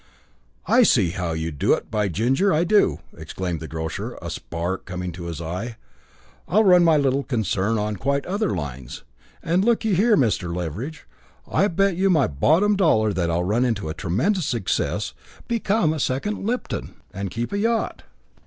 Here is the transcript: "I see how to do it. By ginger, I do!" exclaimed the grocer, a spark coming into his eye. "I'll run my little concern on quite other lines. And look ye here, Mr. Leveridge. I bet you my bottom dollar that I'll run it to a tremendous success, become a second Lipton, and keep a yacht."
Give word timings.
"I 0.65 0.81
see 0.81 1.11
how 1.11 1.35
to 1.35 1.51
do 1.51 1.73
it. 1.73 1.91
By 1.91 2.07
ginger, 2.07 2.51
I 2.51 2.63
do!" 2.63 3.01
exclaimed 3.15 3.59
the 3.59 3.67
grocer, 3.67 4.17
a 4.19 4.31
spark 4.31 4.85
coming 4.85 5.09
into 5.09 5.25
his 5.25 5.39
eye. 5.39 5.77
"I'll 6.47 6.63
run 6.63 6.83
my 6.83 6.97
little 6.97 7.21
concern 7.21 7.77
on 7.77 7.97
quite 7.97 8.25
other 8.25 8.55
lines. 8.55 9.03
And 9.43 9.63
look 9.63 9.85
ye 9.85 9.93
here, 9.93 10.17
Mr. 10.17 10.51
Leveridge. 10.55 11.05
I 11.47 11.67
bet 11.67 11.97
you 11.97 12.09
my 12.09 12.25
bottom 12.25 12.75
dollar 12.75 13.13
that 13.13 13.29
I'll 13.29 13.43
run 13.43 13.63
it 13.63 13.75
to 13.75 13.89
a 13.89 13.93
tremendous 13.93 14.47
success, 14.47 15.13
become 15.47 15.93
a 15.93 15.99
second 15.99 16.47
Lipton, 16.47 16.95
and 17.13 17.29
keep 17.29 17.53
a 17.53 17.59
yacht." 17.59 18.01